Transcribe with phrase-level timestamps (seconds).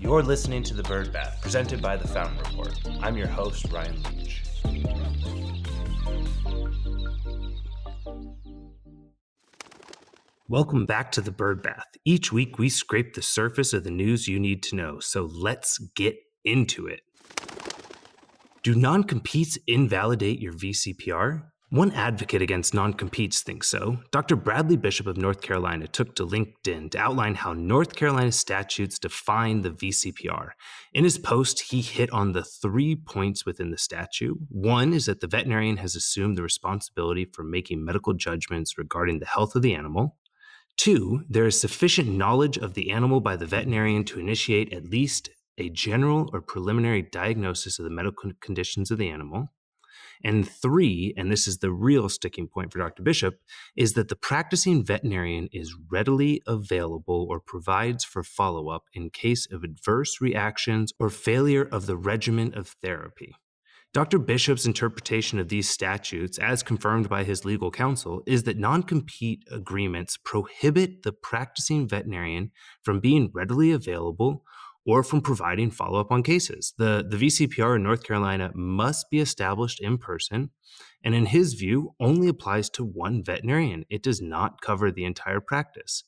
[0.00, 2.72] You're listening to The Bird Bath, presented by The Fountain Report.
[3.02, 4.42] I'm your host, Ryan Leach.
[10.48, 11.84] Welcome back to The Bird Bath.
[12.06, 15.76] Each week, we scrape the surface of the news you need to know, so let's
[15.94, 17.02] get into it.
[18.62, 21.42] Do non competes invalidate your VCPR?
[21.72, 23.98] One advocate against non competes thinks so.
[24.10, 24.34] Dr.
[24.34, 29.62] Bradley Bishop of North Carolina took to LinkedIn to outline how North Carolina statutes define
[29.62, 30.50] the VCPR.
[30.92, 34.36] In his post, he hit on the three points within the statute.
[34.48, 39.26] One is that the veterinarian has assumed the responsibility for making medical judgments regarding the
[39.26, 40.16] health of the animal.
[40.76, 45.30] Two, there is sufficient knowledge of the animal by the veterinarian to initiate at least
[45.56, 49.52] a general or preliminary diagnosis of the medical conditions of the animal.
[50.22, 53.02] And three, and this is the real sticking point for Dr.
[53.02, 53.40] Bishop,
[53.76, 59.46] is that the practicing veterinarian is readily available or provides for follow up in case
[59.50, 63.34] of adverse reactions or failure of the regimen of therapy.
[63.92, 64.20] Dr.
[64.20, 69.42] Bishop's interpretation of these statutes, as confirmed by his legal counsel, is that non compete
[69.50, 72.52] agreements prohibit the practicing veterinarian
[72.84, 74.44] from being readily available
[74.90, 76.74] or from providing follow up on cases.
[76.76, 80.50] The, the VCPR in North Carolina must be established in person,
[81.04, 83.84] and in his view, only applies to one veterinarian.
[83.88, 86.02] It does not cover the entire practice.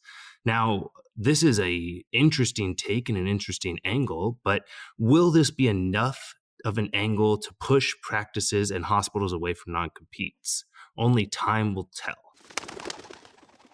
[0.45, 4.65] Now, this is a interesting take and an interesting angle, but
[4.99, 10.65] will this be enough of an angle to push practices and hospitals away from non-competes?
[10.99, 12.92] Only time will tell.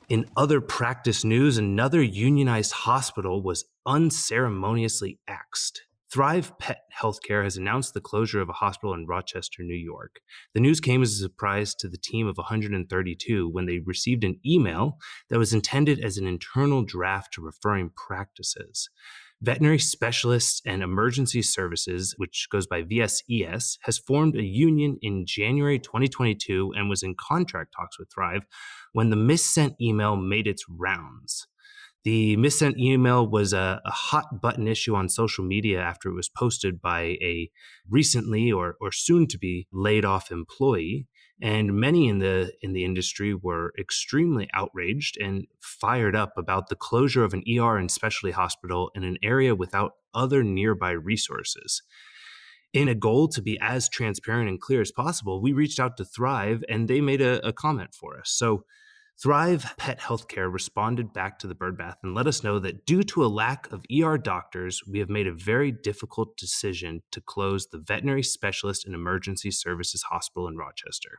[0.09, 5.83] In other practice news, another unionized hospital was unceremoniously axed.
[6.11, 10.21] Thrive Pet Healthcare has announced the closure of a hospital in Rochester, New York.
[10.55, 14.41] The news came as a surprise to the team of 132 when they received an
[14.47, 14.97] email
[15.29, 18.89] that was intended as an internal draft to referring practices.
[19.41, 25.79] Veterinary Specialists and Emergency Services, which goes by VSES, has formed a union in January
[25.79, 28.47] 2022 and was in contract talks with Thrive
[28.93, 31.47] when the missent email made its rounds.
[32.05, 36.29] The missent email was a, a, hot button issue on social media after it was
[36.29, 37.51] posted by a
[37.89, 41.07] recently or, or soon to be laid off employee
[41.41, 46.77] and many in the in the industry were extremely outraged and fired up about the
[46.77, 51.83] closure of an ER and specialty hospital in an area without other nearby resources.
[52.75, 56.05] In a goal to be as transparent and clear as possible, we reached out to
[56.05, 58.31] Thrive and they made a, a comment for us.
[58.31, 58.65] So
[59.21, 63.25] Thrive Pet Healthcare responded back to the birdbath and let us know that due to
[63.25, 67.79] a lack of ER doctors, we have made a very difficult decision to close the
[67.79, 71.19] Veterinary Specialist and Emergency Services Hospital in Rochester.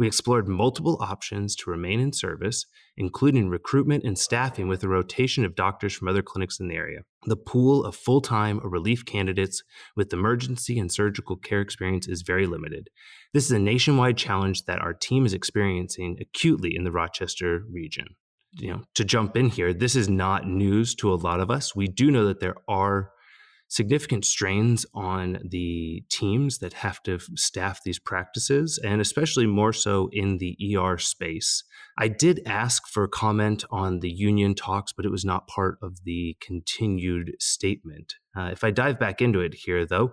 [0.00, 2.64] We explored multiple options to remain in service,
[2.96, 7.00] including recruitment and staffing with a rotation of doctors from other clinics in the area.
[7.26, 9.62] The pool of full time or relief candidates
[9.94, 12.88] with emergency and surgical care experience is very limited.
[13.34, 18.06] This is a nationwide challenge that our team is experiencing acutely in the Rochester region.
[18.52, 21.76] You know, to jump in here, this is not news to a lot of us.
[21.76, 23.10] We do know that there are
[23.70, 30.10] significant strains on the teams that have to staff these practices, and especially more so
[30.12, 31.62] in the ER space.
[31.96, 36.02] I did ask for comment on the union talks, but it was not part of
[36.04, 38.16] the continued statement.
[38.36, 40.12] Uh, if I dive back into it here, though,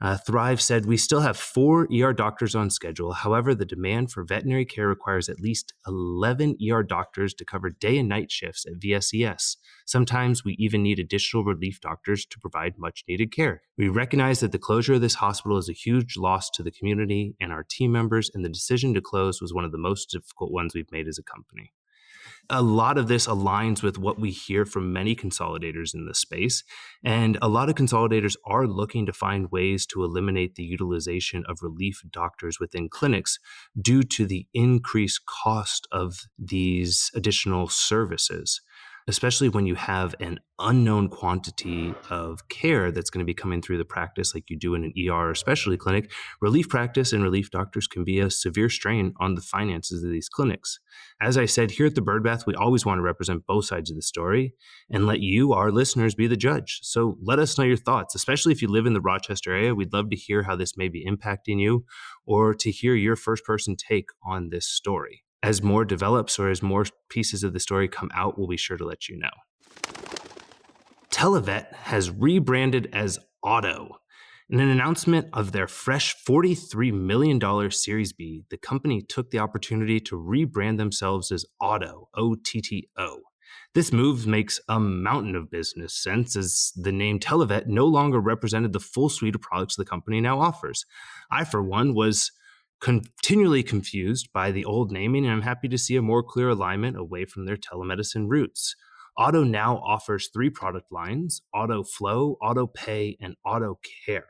[0.00, 3.12] uh, Thrive said, We still have four ER doctors on schedule.
[3.12, 7.98] However, the demand for veterinary care requires at least 11 ER doctors to cover day
[7.98, 9.56] and night shifts at VSES.
[9.86, 13.62] Sometimes we even need additional relief doctors to provide much needed care.
[13.76, 17.34] We recognize that the closure of this hospital is a huge loss to the community
[17.40, 20.52] and our team members, and the decision to close was one of the most difficult
[20.52, 21.72] ones we've made as a company
[22.50, 26.64] a lot of this aligns with what we hear from many consolidators in this space.
[27.04, 31.62] And a lot of consolidators are looking to find ways to eliminate the utilization of
[31.62, 33.38] relief doctors within clinics
[33.80, 38.60] due to the increased cost of these additional services
[39.08, 43.78] especially when you have an unknown quantity of care that's going to be coming through
[43.78, 46.12] the practice like you do in an ER or specialty clinic,
[46.42, 50.28] relief practice and relief doctors can be a severe strain on the finances of these
[50.28, 50.78] clinics.
[51.22, 53.96] As I said, here at the Birdbath, we always want to represent both sides of
[53.96, 54.54] the story
[54.90, 56.80] and let you, our listeners, be the judge.
[56.82, 59.74] So let us know your thoughts, especially if you live in the Rochester area.
[59.74, 61.86] We'd love to hear how this may be impacting you
[62.26, 66.62] or to hear your first person take on this story as more develops or as
[66.62, 69.30] more pieces of the story come out, we'll be sure to let you know.
[71.10, 73.96] Televet has rebranded as Otto.
[74.50, 80.00] In an announcement of their fresh $43 million Series B, the company took the opportunity
[80.00, 83.20] to rebrand themselves as Otto, O T T O.
[83.74, 88.72] This move makes a mountain of business sense as the name Televet no longer represented
[88.72, 90.86] the full suite of products the company now offers.
[91.30, 92.32] I, for one, was
[92.80, 96.96] continually confused by the old naming, and I'm happy to see a more clear alignment
[96.96, 98.74] away from their telemedicine roots.
[99.16, 104.28] Otto now offers three product lines Otto Flow, Otto Pay, and Otto Care.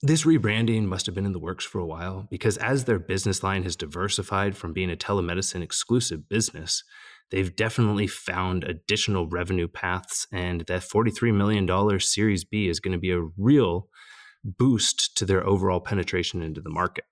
[0.00, 3.42] This rebranding must have been in the works for a while because as their business
[3.42, 6.84] line has diversified from being a telemedicine exclusive business,
[7.30, 10.26] they've definitely found additional revenue paths.
[10.32, 13.88] And that $43 million Series B is going to be a real
[14.44, 17.04] boost to their overall penetration into the market.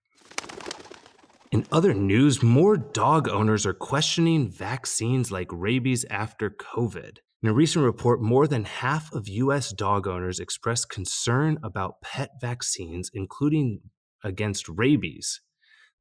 [1.53, 7.19] In other news, more dog owners are questioning vaccines like rabies after COVID.
[7.43, 12.31] In a recent report, more than half of US dog owners expressed concern about pet
[12.41, 13.81] vaccines, including
[14.25, 15.41] against rabies.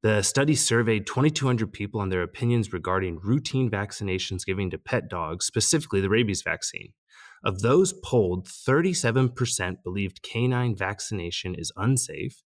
[0.02, 5.46] The study surveyed 2,200 people on their opinions regarding routine vaccinations given to pet dogs,
[5.46, 6.92] specifically the rabies vaccine.
[7.44, 12.42] Of those polled, 37% believed canine vaccination is unsafe,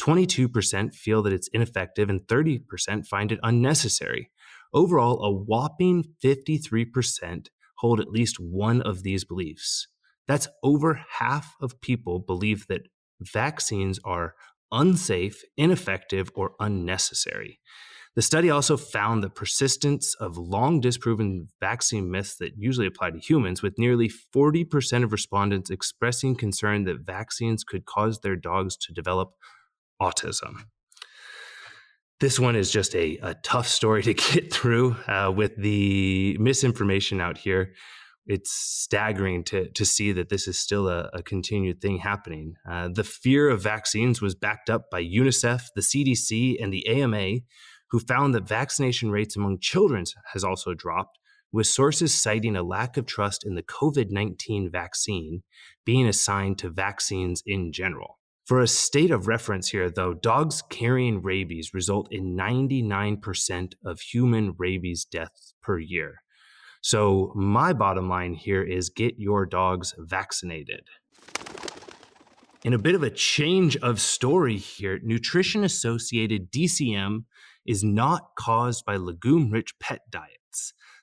[0.00, 4.30] 22% feel that it's ineffective, and 30% find it unnecessary.
[4.72, 7.48] Overall, a whopping 53%
[7.78, 9.88] hold at least one of these beliefs.
[10.26, 12.88] That's over half of people believe that
[13.20, 14.34] vaccines are
[14.72, 17.60] unsafe, ineffective, or unnecessary.
[18.16, 23.18] The study also found the persistence of long disproven vaccine myths that usually apply to
[23.18, 28.94] humans, with nearly 40% of respondents expressing concern that vaccines could cause their dogs to
[28.94, 29.34] develop
[30.00, 30.64] autism.
[32.18, 37.20] This one is just a, a tough story to get through uh, with the misinformation
[37.20, 37.72] out here.
[38.28, 42.54] It's staggering to, to see that this is still a, a continued thing happening.
[42.68, 47.40] Uh, the fear of vaccines was backed up by UNICEF, the CDC, and the AMA,
[47.90, 51.18] who found that vaccination rates among children has also dropped,
[51.52, 55.42] with sources citing a lack of trust in the COVID 19 vaccine
[55.84, 58.18] being assigned to vaccines in general.
[58.46, 64.54] For a state of reference here, though, dogs carrying rabies result in 99% of human
[64.56, 66.22] rabies deaths per year.
[66.80, 70.82] So, my bottom line here is get your dogs vaccinated.
[72.62, 77.24] In a bit of a change of story here, nutrition associated DCM
[77.66, 80.45] is not caused by legume rich pet diets.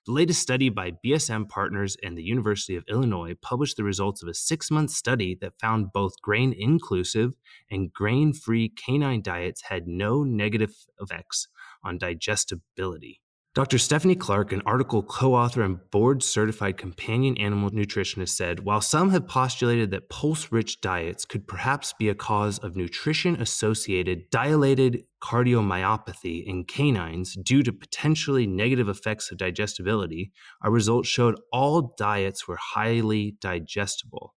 [0.06, 4.28] The latest study by BSM Partners and the University of Illinois published the results of
[4.28, 7.36] a six month study that found both grain inclusive
[7.72, 11.48] and grain free canine diets had no negative effects
[11.86, 13.22] on digestibility.
[13.56, 13.78] Dr.
[13.78, 19.12] Stephanie Clark, an article co author and board certified companion animal nutritionist, said While some
[19.12, 25.04] have postulated that pulse rich diets could perhaps be a cause of nutrition associated dilated
[25.22, 30.32] cardiomyopathy in canines due to potentially negative effects of digestibility,
[30.64, 34.34] our results showed all diets were highly digestible.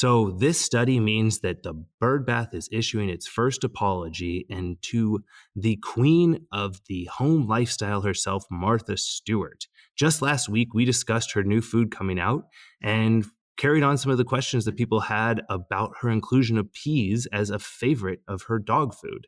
[0.00, 5.22] So, this study means that the bird bath is issuing its first apology, and to
[5.54, 9.66] the queen of the home lifestyle herself, Martha Stewart.
[9.98, 12.44] Just last week, we discussed her new food coming out
[12.82, 13.26] and
[13.58, 17.50] carried on some of the questions that people had about her inclusion of peas as
[17.50, 19.26] a favorite of her dog food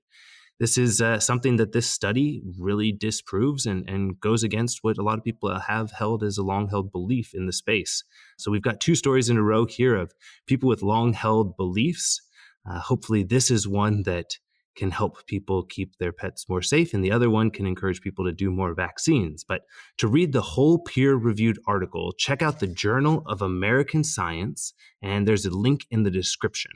[0.63, 5.03] this is uh, something that this study really disproves and, and goes against what a
[5.03, 8.05] lot of people have held as a long held belief in the space.
[8.39, 10.15] So we've got two stories in a row here of
[10.47, 12.21] people with long held beliefs.
[12.65, 14.37] Uh, hopefully, this is one that
[14.77, 18.25] can help people keep their pets more safe, and the other one can encourage people
[18.25, 19.43] to do more vaccines.
[19.43, 19.63] But
[19.99, 25.27] to read the whole peer reviewed article, check out the Journal of Animal Science, and
[25.27, 26.71] there's a link in the description.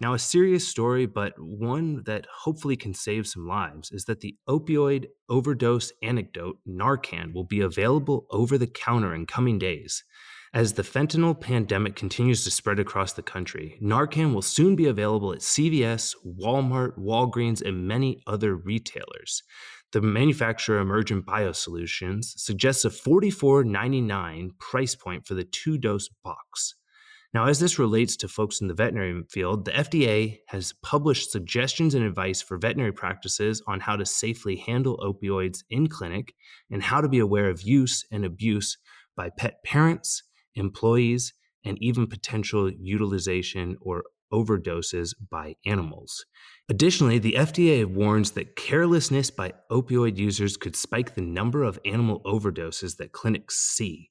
[0.00, 4.36] Now, a serious story, but one that hopefully can save some lives, is that the
[4.48, 10.02] opioid overdose antidote Narcan will be available over the counter in coming days.
[10.52, 15.32] As the fentanyl pandemic continues to spread across the country, Narcan will soon be available
[15.32, 19.42] at CVS, Walmart, Walgreens, and many other retailers.
[19.92, 26.74] The manufacturer Emergent Biosolutions suggests a $44.99 price point for the two dose box.
[27.34, 31.96] Now, as this relates to folks in the veterinary field, the FDA has published suggestions
[31.96, 36.32] and advice for veterinary practices on how to safely handle opioids in clinic
[36.70, 38.78] and how to be aware of use and abuse
[39.16, 40.22] by pet parents,
[40.54, 46.24] employees, and even potential utilization or overdoses by animals.
[46.68, 52.22] Additionally, the FDA warns that carelessness by opioid users could spike the number of animal
[52.24, 54.10] overdoses that clinics see.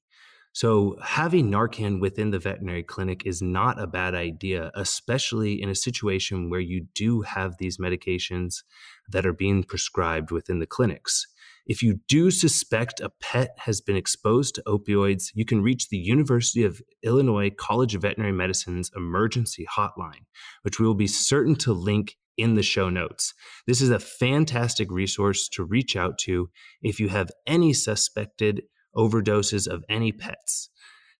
[0.54, 5.74] So, having Narcan within the veterinary clinic is not a bad idea, especially in a
[5.74, 8.62] situation where you do have these medications
[9.08, 11.26] that are being prescribed within the clinics.
[11.66, 15.98] If you do suspect a pet has been exposed to opioids, you can reach the
[15.98, 20.26] University of Illinois College of Veterinary Medicine's emergency hotline,
[20.62, 23.34] which we will be certain to link in the show notes.
[23.66, 26.48] This is a fantastic resource to reach out to
[26.80, 28.62] if you have any suspected
[28.96, 30.70] overdoses of any pets.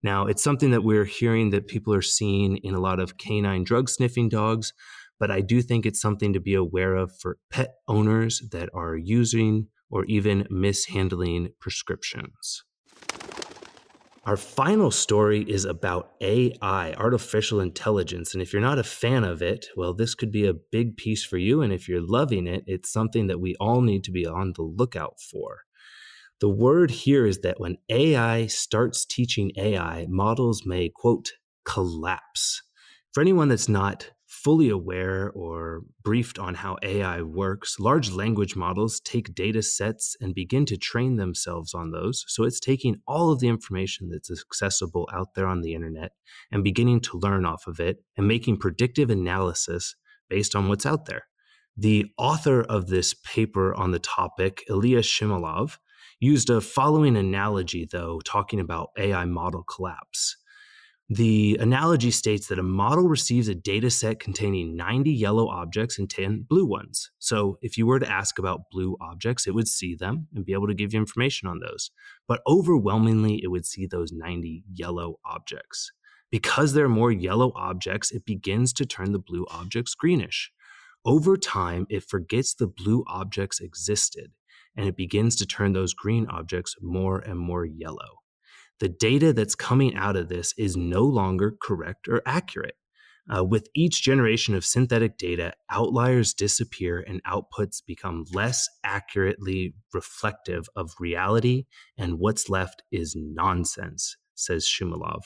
[0.03, 3.65] Now, it's something that we're hearing that people are seeing in a lot of canine
[3.65, 4.73] drug sniffing dogs,
[5.19, 8.97] but I do think it's something to be aware of for pet owners that are
[8.97, 12.65] using or even mishandling prescriptions.
[14.27, 18.33] Our final story is about AI, artificial intelligence.
[18.33, 21.25] And if you're not a fan of it, well, this could be a big piece
[21.25, 21.61] for you.
[21.61, 24.63] And if you're loving it, it's something that we all need to be on the
[24.63, 25.64] lookout for.
[26.41, 31.33] The word here is that when AI starts teaching AI, models may, quote,
[31.65, 32.63] collapse.
[33.13, 39.01] For anyone that's not fully aware or briefed on how AI works, large language models
[39.01, 42.25] take data sets and begin to train themselves on those.
[42.29, 46.13] So it's taking all of the information that's accessible out there on the internet
[46.51, 49.95] and beginning to learn off of it and making predictive analysis
[50.29, 51.27] based on what's out there.
[51.77, 55.79] The author of this paper on the topic, Ilya Shumailov,
[56.21, 60.37] used a following analogy, though, talking about AI model collapse.
[61.11, 66.09] The analogy states that a model receives a data set containing 90 yellow objects and
[66.09, 67.11] 10 blue ones.
[67.19, 70.55] So, if you were to ask about blue objects, it would see them and be
[70.55, 71.91] able to give you information on those.
[72.27, 75.93] But overwhelmingly, it would see those 90 yellow objects.
[76.31, 80.51] Because there are more yellow objects, it begins to turn the blue objects greenish.
[81.05, 84.33] Over time, it forgets the blue objects existed
[84.77, 88.19] and it begins to turn those green objects more and more yellow
[88.81, 92.77] the data that's coming out of this is no longer correct or accurate.
[93.35, 100.67] Uh, with each generation of synthetic data, outliers disappear and outputs become less accurately reflective
[100.77, 101.65] of reality,
[101.97, 105.23] and what's left is nonsense, says Shumailov.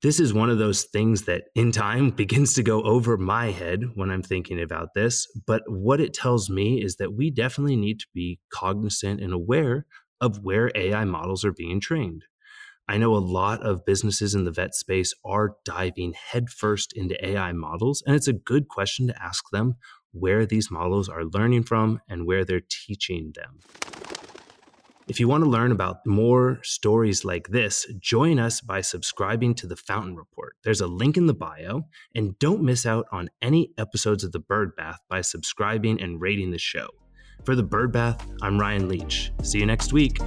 [0.00, 3.82] This is one of those things that in time begins to go over my head
[3.94, 5.26] when I'm thinking about this.
[5.46, 9.86] But what it tells me is that we definitely need to be cognizant and aware
[10.20, 12.24] of where AI models are being trained.
[12.88, 17.52] I know a lot of businesses in the vet space are diving headfirst into AI
[17.52, 19.74] models, and it's a good question to ask them
[20.12, 23.58] where these models are learning from and where they're teaching them.
[25.08, 29.66] If you want to learn about more stories like this, join us by subscribing to
[29.66, 30.54] the Fountain Report.
[30.64, 34.38] There's a link in the bio, and don't miss out on any episodes of The
[34.38, 36.88] Bird Bath by subscribing and rating the show.
[37.46, 39.32] For The Bird Bath, I'm Ryan Leach.
[39.42, 40.18] See you next week.